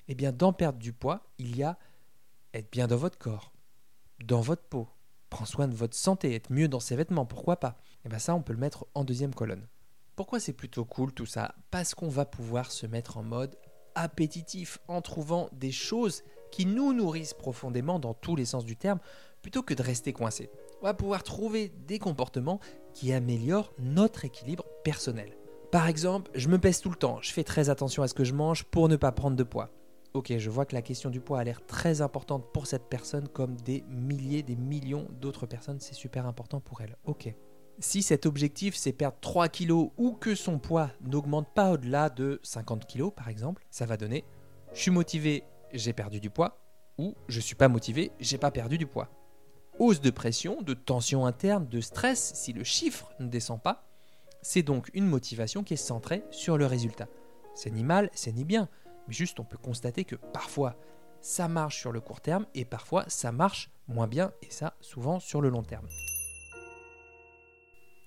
Eh 0.09 0.15
bien, 0.15 0.31
dans 0.31 0.53
perdre 0.53 0.79
du 0.79 0.93
poids, 0.93 1.31
il 1.39 1.57
y 1.57 1.63
a 1.63 1.79
être 2.53 2.71
bien 2.71 2.89
dans 2.89 2.99
votre 2.99 3.17
corps, 3.17 3.55
dans 4.23 4.43
votre 4.43 4.65
peau, 4.65 4.87
prendre 5.31 5.49
soin 5.49 5.67
de 5.67 5.75
votre 5.75 5.97
santé, 5.97 6.35
être 6.35 6.53
mieux 6.53 6.69
dans 6.69 6.79
ses 6.79 6.95
vêtements, 6.95 7.25
pourquoi 7.25 7.57
pas? 7.59 7.81
Eh 8.05 8.11
bien 8.11 8.19
ça, 8.19 8.35
on 8.35 8.43
peut 8.43 8.53
le 8.53 8.59
mettre 8.59 8.87
en 8.93 9.05
deuxième 9.05 9.35
colonne. 9.35 9.67
Pourquoi 10.19 10.41
c'est 10.41 10.53
plutôt 10.53 10.85
cool 10.85 11.13
tout 11.13 11.27
ça? 11.27 11.55
Parce 11.71 11.95
qu'on 11.95 12.09
va 12.09 12.25
pouvoir 12.25 12.73
se 12.73 12.89
mettre 12.89 13.19
en 13.19 13.23
mode 13.23 13.57
appétitif 13.95 14.81
en 14.89 15.01
trouvant 15.01 15.49
des 15.53 15.71
choses 15.71 16.25
qui 16.51 16.67
nous 16.67 16.93
nourrissent 16.93 17.35
profondément 17.35 18.01
dans 18.01 18.15
tous 18.15 18.35
les 18.35 18.45
sens 18.45 18.65
du 18.65 18.75
terme, 18.75 18.99
plutôt 19.43 19.63
que 19.63 19.75
de 19.75 19.83
rester 19.85 20.13
coincé. 20.13 20.51
On 20.83 20.87
va 20.87 20.95
pouvoir 20.95 21.23
trouver 21.23 21.73
des 21.87 22.01
comportements 22.01 22.59
qui 22.95 23.13
améliorent 23.13 23.73
notre 23.79 24.25
équilibre 24.25 24.65
personnel. 24.83 25.37
Par 25.71 25.87
exemple, 25.87 26.33
je 26.35 26.49
me 26.49 26.59
pèse 26.59 26.81
tout 26.81 26.91
le 26.91 26.97
temps, 26.97 27.21
je 27.23 27.31
fais 27.31 27.45
très 27.45 27.71
attention 27.71 28.03
à 28.03 28.09
ce 28.09 28.15
que 28.15 28.25
je 28.25 28.35
mange 28.35 28.65
pour 28.65 28.89
ne 28.89 28.97
pas 28.97 29.13
prendre 29.13 29.37
de 29.37 29.45
poids. 29.45 29.71
Ok, 30.15 30.37
je 30.37 30.51
vois 30.51 30.67
que 30.67 30.75
la 30.75 30.83
question 30.83 31.11
du 31.11 31.21
poids 31.21 31.39
a 31.39 31.45
l'air 31.45 31.65
très 31.65 32.01
importante 32.01 32.53
pour 32.53 32.67
cette 32.67 32.89
personne 32.89 33.29
comme 33.29 33.55
des 33.55 33.85
milliers, 33.89 34.43
des 34.43 34.57
millions 34.57 35.07
d'autres 35.21 35.47
personnes, 35.47 35.79
c'est 35.79 35.95
super 35.95 36.27
important 36.27 36.59
pour 36.59 36.81
elle. 36.81 36.97
Ok. 37.05 37.33
Si 37.81 38.03
cet 38.03 38.27
objectif 38.27 38.75
c'est 38.75 38.93
perdre 38.93 39.19
3 39.21 39.49
kilos 39.49 39.91
ou 39.97 40.13
que 40.13 40.35
son 40.35 40.59
poids 40.59 40.91
n'augmente 41.01 41.49
pas 41.55 41.71
au-delà 41.73 42.11
de 42.11 42.41
50 42.43 42.87
kilos 42.87 43.13
par 43.15 43.29
exemple, 43.29 43.65
ça 43.71 43.87
va 43.87 43.97
donner 43.97 44.25
je 44.75 44.81
suis 44.83 44.91
motivé, 44.91 45.45
j'ai 45.73 45.93
perdu 45.93 46.21
du 46.21 46.31
poids 46.31 46.59
ou 46.99 47.15
je 47.29 47.41
suis 47.41 47.55
pas 47.55 47.69
motivé, 47.69 48.13
j'ai 48.21 48.39
pas 48.39 48.51
perdu 48.51 48.79
du 48.79 48.87
poids. 48.87 49.09
Hausse 49.79 50.01
de 50.01 50.11
pression, 50.11 50.63
de 50.63 50.75
tension 50.75 51.27
interne, 51.27 51.67
de 51.69 51.81
stress 51.81 52.33
si 52.35 52.53
le 52.53 52.65
chiffre 52.65 53.11
ne 53.21 53.29
descend 53.29 53.63
pas, 53.63 53.89
c'est 54.43 54.63
donc 54.63 54.91
une 54.95 55.07
motivation 55.07 55.63
qui 55.63 55.75
est 55.75 55.79
centrée 55.79 56.25
sur 56.31 56.59
le 56.59 56.67
résultat. 56.67 57.09
C'est 57.55 57.71
ni 57.71 57.85
mal, 57.85 58.11
c'est 58.13 58.33
ni 58.33 58.45
bien, 58.45 58.69
mais 59.07 59.15
juste 59.15 59.41
on 59.41 59.45
peut 59.45 59.59
constater 59.59 60.05
que 60.05 60.17
parfois 60.17 60.77
ça 61.21 61.49
marche 61.49 61.81
sur 61.81 61.93
le 61.93 62.01
court 62.01 62.21
terme 62.21 62.47
et 62.55 62.65
parfois 62.65 63.05
ça 63.09 63.33
marche 63.33 63.71
moins 63.89 64.07
bien 64.07 64.33
et 64.43 64.51
ça 64.51 64.75
souvent 64.81 65.19
sur 65.19 65.41
le 65.41 65.49
long 65.49 65.63
terme 65.63 65.89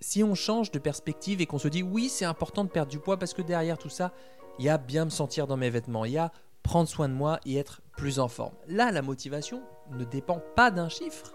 si 0.01 0.23
on 0.23 0.35
change 0.35 0.71
de 0.71 0.79
perspective 0.79 1.39
et 1.39 1.45
qu'on 1.45 1.59
se 1.59 1.67
dit 1.67 1.83
oui, 1.83 2.09
c'est 2.09 2.25
important 2.25 2.65
de 2.65 2.69
perdre 2.69 2.91
du 2.91 2.99
poids 2.99 3.17
parce 3.17 3.33
que 3.33 3.41
derrière 3.41 3.77
tout 3.77 3.89
ça, 3.89 4.11
il 4.59 4.65
y 4.65 4.69
a 4.69 4.77
bien 4.77 5.05
me 5.05 5.09
sentir 5.09 5.47
dans 5.47 5.57
mes 5.57 5.69
vêtements, 5.69 6.03
il 6.03 6.13
y 6.13 6.17
a 6.17 6.31
prendre 6.63 6.89
soin 6.89 7.07
de 7.07 7.13
moi 7.13 7.39
et 7.45 7.55
être 7.57 7.81
plus 7.95 8.19
en 8.19 8.27
forme. 8.27 8.53
Là, 8.67 8.91
la 8.91 9.01
motivation 9.01 9.61
ne 9.91 10.03
dépend 10.03 10.41
pas 10.55 10.71
d'un 10.71 10.89
chiffre. 10.89 11.33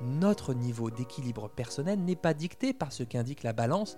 Notre 0.00 0.54
niveau 0.54 0.90
d'équilibre 0.90 1.48
personnel 1.48 2.00
n'est 2.00 2.16
pas 2.16 2.34
dicté 2.34 2.72
par 2.72 2.92
ce 2.92 3.02
qu'indique 3.02 3.42
la 3.42 3.52
balance, 3.52 3.96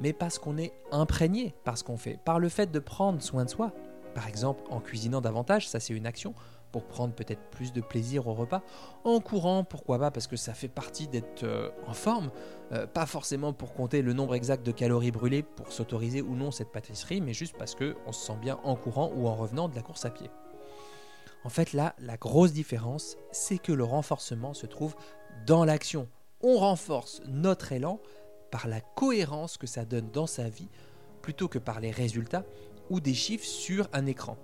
mais 0.00 0.12
parce 0.12 0.38
qu'on 0.38 0.56
est 0.56 0.72
imprégné 0.90 1.54
par 1.64 1.78
ce 1.78 1.84
qu'on 1.84 1.96
fait, 1.96 2.18
par 2.24 2.38
le 2.38 2.48
fait 2.48 2.70
de 2.70 2.78
prendre 2.78 3.22
soin 3.22 3.44
de 3.44 3.50
soi. 3.50 3.72
Par 4.14 4.26
exemple, 4.26 4.62
en 4.70 4.80
cuisinant 4.80 5.20
davantage, 5.20 5.68
ça 5.68 5.78
c'est 5.78 5.94
une 5.94 6.06
action, 6.06 6.34
pour 6.70 6.84
prendre 6.84 7.14
peut-être 7.14 7.42
plus 7.50 7.72
de 7.72 7.80
plaisir 7.80 8.26
au 8.26 8.34
repas. 8.34 8.62
En 9.04 9.20
courant, 9.20 9.64
pourquoi 9.64 9.98
pas, 9.98 10.10
parce 10.10 10.26
que 10.26 10.36
ça 10.36 10.54
fait 10.54 10.68
partie 10.68 11.08
d'être 11.08 11.44
euh, 11.44 11.70
en 11.86 11.92
forme. 11.92 12.30
Euh, 12.72 12.86
pas 12.86 13.06
forcément 13.06 13.52
pour 13.52 13.74
compter 13.74 14.02
le 14.02 14.12
nombre 14.12 14.34
exact 14.34 14.64
de 14.64 14.72
calories 14.72 15.10
brûlées 15.10 15.42
pour 15.42 15.72
s'autoriser 15.72 16.22
ou 16.22 16.34
non 16.36 16.50
cette 16.50 16.70
pâtisserie, 16.70 17.20
mais 17.20 17.34
juste 17.34 17.56
parce 17.58 17.74
qu'on 17.74 18.12
se 18.12 18.26
sent 18.26 18.36
bien 18.40 18.58
en 18.64 18.76
courant 18.76 19.10
ou 19.14 19.26
en 19.26 19.34
revenant 19.34 19.68
de 19.68 19.74
la 19.74 19.82
course 19.82 20.04
à 20.04 20.10
pied. 20.10 20.30
En 21.44 21.48
fait, 21.48 21.72
là, 21.72 21.94
la 21.98 22.16
grosse 22.16 22.52
différence, 22.52 23.16
c'est 23.32 23.58
que 23.58 23.72
le 23.72 23.84
renforcement 23.84 24.54
se 24.54 24.66
trouve 24.66 24.94
dans 25.46 25.64
l'action. 25.64 26.08
On 26.42 26.58
renforce 26.58 27.22
notre 27.26 27.72
élan 27.72 27.98
par 28.50 28.68
la 28.68 28.80
cohérence 28.80 29.56
que 29.56 29.66
ça 29.66 29.84
donne 29.84 30.10
dans 30.10 30.26
sa 30.26 30.48
vie, 30.48 30.68
plutôt 31.22 31.48
que 31.48 31.58
par 31.58 31.80
les 31.80 31.90
résultats 31.90 32.44
ou 32.90 33.00
des 33.00 33.14
chiffres 33.14 33.46
sur 33.46 33.88
un 33.92 34.06
écran 34.06 34.36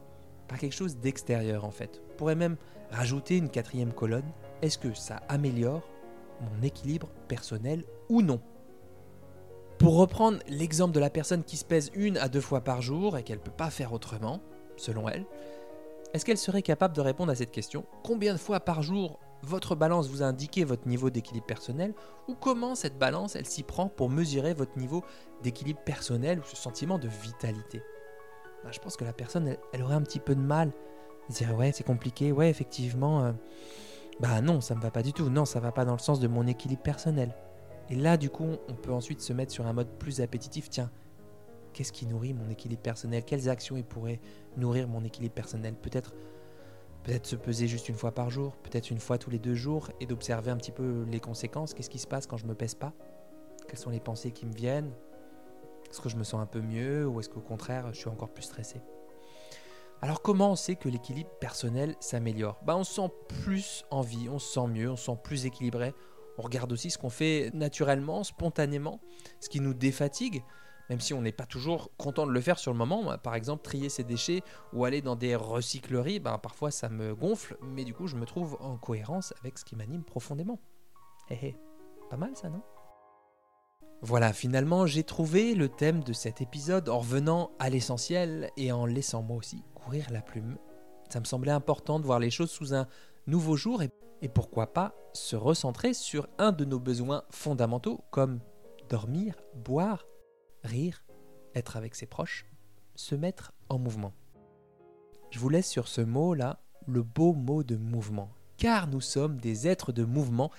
par 0.49 0.59
quelque 0.59 0.75
chose 0.75 0.97
d'extérieur 0.97 1.65
en 1.65 1.71
fait. 1.71 2.01
On 2.13 2.17
pourrait 2.17 2.35
même 2.35 2.57
rajouter 2.91 3.37
une 3.37 3.49
quatrième 3.49 3.93
colonne. 3.93 4.31
Est-ce 4.63 4.79
que 4.79 4.95
ça 4.95 5.17
améliore 5.29 5.89
mon 6.41 6.63
équilibre 6.63 7.09
personnel 7.29 7.85
ou 8.09 8.23
non? 8.23 8.41
Pour 9.79 9.97
reprendre 9.97 10.39
l'exemple 10.49 10.95
de 10.95 11.01
la 11.01 11.11
personne 11.11 11.45
qui 11.45 11.57
se 11.57 11.65
pèse 11.65 11.91
une 11.95 12.17
à 12.17 12.29
deux 12.29 12.41
fois 12.41 12.63
par 12.63 12.81
jour 12.81 13.19
et 13.19 13.23
qu'elle 13.23 13.39
ne 13.39 13.43
peut 13.43 13.51
pas 13.51 13.71
faire 13.71 13.93
autrement, 13.93 14.41
selon 14.77 15.09
elle, 15.09 15.27
est-ce 16.15 16.25
qu'elle 16.25 16.39
serait 16.39 16.63
capable 16.63 16.97
de 16.97 17.03
répondre 17.03 17.31
à 17.31 17.35
cette 17.35 17.51
question 17.51 17.85
Combien 18.03 18.33
de 18.33 18.39
fois 18.39 18.61
par 18.61 18.83
jour 18.83 19.19
votre 19.43 19.75
balance 19.75 20.09
vous 20.09 20.23
a 20.23 20.27
indiqué 20.27 20.65
votre 20.65 20.89
niveau 20.89 21.11
d'équilibre 21.11 21.47
personnel 21.47 21.95
ou 22.27 22.35
comment 22.35 22.75
cette 22.75 22.99
balance 22.99 23.37
elle 23.37 23.45
s'y 23.45 23.63
prend 23.63 23.89
pour 23.89 24.09
mesurer 24.09 24.55
votre 24.55 24.79
niveau 24.79 25.05
d'équilibre 25.43 25.81
personnel 25.81 26.39
ou 26.39 26.45
ce 26.45 26.57
sentiment 26.57 26.99
de 26.99 27.09
vitalité? 27.09 27.83
Bah, 28.67 28.73
je 28.73 28.81
pense 28.81 28.97
que 28.97 29.05
la 29.05 29.13
personne, 29.13 29.57
elle, 29.73 29.83
aurait 29.83 29.95
un 29.95 30.03
petit 30.03 30.19
peu 30.19 30.35
de 30.35 30.41
mal. 30.41 30.73
Elle 31.29 31.35
dirait, 31.37 31.55
ouais, 31.55 31.71
c'est 31.71 31.85
compliqué, 31.85 32.33
ouais, 32.33 32.51
effectivement. 32.51 33.25
Euh, 33.25 33.33
bah 34.19 34.41
non, 34.41 34.61
ça 34.61 34.75
me 34.75 34.81
va 34.81 34.91
pas 34.91 35.05
du 35.05 35.13
tout. 35.13 35.31
Non, 35.31 35.45
ça 35.45 35.61
va 35.61 35.71
pas 35.71 35.85
dans 35.85 35.93
le 35.93 36.01
sens 36.01 36.19
de 36.19 36.27
mon 36.27 36.49
équilibre 36.49 36.83
personnel. 36.83 37.33
Et 37.91 37.95
là, 37.95 38.17
du 38.17 38.29
coup, 38.29 38.57
on 38.69 38.75
peut 38.75 38.93
ensuite 38.93 39.21
se 39.21 39.33
mettre 39.33 39.53
sur 39.53 39.69
un 39.69 39.73
mode 39.73 39.89
plus 39.99 40.21
appétitif. 40.21 40.69
Tiens, 40.69 40.91
qu'est-ce 41.75 41.93
qui 41.93 42.07
nourrit 42.07 42.35
mon 42.35 42.51
équilibre 42.51 42.83
personnel? 42.83 43.25
Quelles 43.25 43.49
actions 43.49 43.77
il 43.77 43.85
pourraient 43.85 44.21
nourrir 44.57 44.89
mon 44.89 45.05
équilibre 45.05 45.35
personnel? 45.35 45.75
Peut-être 45.75 46.13
peut-être 47.05 47.27
se 47.27 47.37
peser 47.37 47.69
juste 47.69 47.89
une 47.89 47.95
fois 47.95 48.11
par 48.11 48.31
jour, 48.31 48.57
peut-être 48.65 48.91
une 48.91 48.99
fois 48.99 49.17
tous 49.17 49.31
les 49.31 49.39
deux 49.39 49.55
jours, 49.55 49.93
et 50.01 50.07
d'observer 50.07 50.51
un 50.51 50.57
petit 50.57 50.73
peu 50.73 51.05
les 51.09 51.21
conséquences. 51.21 51.73
Qu'est-ce 51.73 51.91
qui 51.91 52.01
se 52.01 52.09
passe 52.09 52.27
quand 52.27 52.37
je 52.37 52.47
me 52.47 52.55
pèse 52.57 52.75
pas? 52.75 52.93
Quelles 53.69 53.79
sont 53.79 53.91
les 53.91 54.01
pensées 54.01 54.33
qui 54.33 54.45
me 54.45 54.53
viennent? 54.53 54.91
Est-ce 55.97 56.03
que 56.03 56.11
je 56.11 56.17
me 56.17 56.25
sens 56.25 56.43
un 56.43 56.47
peu 56.47 56.61
mieux 56.61 57.07
ou 57.07 57.21
est-ce 57.21 57.31
qu'au 57.31 57.41
contraire 57.41 57.87
je 57.95 57.99
suis 57.99 58.11
encore 58.11 58.29
plus 58.29 58.43
stressé? 58.43 58.83
Alors 60.03 60.21
comment 60.21 60.51
on 60.51 60.55
sait 60.55 60.77
que 60.77 60.91
l'équilibre 60.91 61.31
personnel 61.41 61.97
s'améliore? 62.01 62.61
Bah, 62.67 62.77
On 62.77 62.85
se 62.85 62.93
sent 62.93 63.11
plus 63.29 63.83
en 63.91 64.03
vie, 64.03 64.29
on 64.29 64.39
se 64.39 64.53
sent 64.53 64.67
mieux, 64.67 64.91
on 64.91 64.97
se 64.97 65.07
sent 65.07 65.19
plus 65.25 65.47
équilibré. 65.47 65.95
On 66.37 66.43
regarde 66.43 66.71
aussi 66.71 66.91
ce 66.91 66.99
qu'on 66.99 67.09
fait 67.09 67.51
naturellement, 67.55 68.25
spontanément, 68.25 69.01
ce 69.41 69.49
qui 69.49 69.59
nous 69.59 69.73
défatigue, 69.73 70.45
même 70.91 71.01
si 71.01 71.15
on 71.15 71.23
n'est 71.23 71.33
pas 71.33 71.47
toujours 71.47 71.91
content 71.97 72.27
de 72.27 72.33
le 72.33 72.43
faire 72.43 72.59
sur 72.59 72.73
le 72.73 72.79
moment. 72.79 73.17
Par 73.17 73.35
exemple, 73.35 73.63
trier 73.63 73.89
ses 73.89 74.05
déchets 74.05 74.43
ou 74.75 74.85
aller 74.85 75.01
dans 75.01 75.17
des 75.17 75.35
recycleries, 75.35 76.21
bah, 76.21 76.37
parfois 76.37 76.71
ça 76.71 76.91
me 76.91 77.15
gonfle, 77.15 77.57
mais 77.63 77.85
du 77.85 77.95
coup 77.95 78.07
je 78.07 78.17
me 78.17 78.27
trouve 78.27 78.59
en 78.61 78.77
cohérence 78.77 79.33
avec 79.41 79.57
ce 79.57 79.65
qui 79.65 79.77
m'anime 79.77 80.05
profondément. 80.05 80.61
Hé 81.31 81.39
hé, 81.43 81.57
pas 82.11 82.19
mal 82.19 82.37
ça, 82.37 82.51
non? 82.51 82.61
Voilà, 84.03 84.33
finalement, 84.33 84.87
j'ai 84.87 85.05
trouvé 85.05 85.55
le 85.55 85.69
thème 85.69 86.05
de 86.05 86.13
cet 86.13 86.41
épisode 86.43 86.89
en 86.89 86.99
revenant 86.99 87.51
à 87.59 87.71
l'essentiel 87.71 88.51
et 88.57 88.71
en 88.71 88.85
laissant 88.85 89.23
moi 89.23 89.37
aussi 89.37 89.65
courir 89.75 90.11
la 90.11 90.21
plume. 90.21 90.59
Ça 91.09 91.19
me 91.19 91.25
semblait 91.25 91.53
important 91.53 91.99
de 91.99 92.05
voir 92.05 92.19
les 92.19 92.31
choses 92.31 92.51
sous 92.51 92.75
un 92.75 92.87
nouveau 93.27 93.57
jour 93.57 93.83
et, 93.83 93.91
pourquoi 94.35 94.73
pas 94.73 94.95
se 95.13 95.37
recentrer 95.37 95.95
sur 95.95 96.29
un 96.39 96.51
de 96.51 96.65
nos 96.65 96.81
besoins 96.81 97.23
fondamentaux 97.31 98.01
comme 98.11 98.41
dormir, 98.89 99.37
boire, 99.55 100.05
rire, 100.65 101.05
être 101.55 101.77
avec 101.77 101.95
ses 101.95 102.07
proches, 102.07 102.45
se 102.97 103.15
mettre 103.15 103.53
en 103.69 103.79
mouvement. 103.79 104.13
Je 105.31 105.39
vous 105.39 105.49
laisse 105.49 105.69
sur 105.69 105.87
ce 105.87 106.01
mot-là, 106.01 106.61
le 106.87 107.03
beau 107.03 107.33
mot 107.33 107.63
de 107.63 107.77
mouvement, 107.77 108.31
car 108.57 108.89
nous 108.89 109.01
sommes 109.01 109.39
des 109.39 109.69
êtres 109.69 109.93
de 109.93 110.05
mouvement 110.05 110.51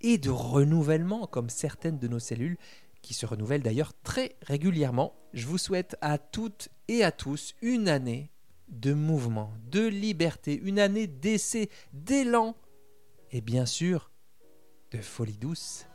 et 0.00 0.18
de 0.18 0.30
renouvellement 0.30 1.26
comme 1.26 1.50
certaines 1.50 1.98
de 1.98 2.08
nos 2.08 2.20
cellules 2.20 2.58
qui 3.06 3.14
se 3.14 3.24
renouvelle 3.24 3.62
d'ailleurs 3.62 3.92
très 4.02 4.34
régulièrement. 4.42 5.14
Je 5.32 5.46
vous 5.46 5.58
souhaite 5.58 5.96
à 6.00 6.18
toutes 6.18 6.70
et 6.88 7.04
à 7.04 7.12
tous 7.12 7.54
une 7.62 7.88
année 7.88 8.32
de 8.66 8.94
mouvement, 8.94 9.52
de 9.70 9.86
liberté, 9.86 10.60
une 10.60 10.80
année 10.80 11.06
d'essai, 11.06 11.70
d'élan 11.92 12.56
et 13.30 13.40
bien 13.40 13.64
sûr 13.64 14.10
de 14.90 14.98
folie 14.98 15.38
douce 15.38 15.86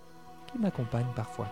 qui 0.50 0.58
m'accompagne 0.58 1.12
parfois. 1.14 1.52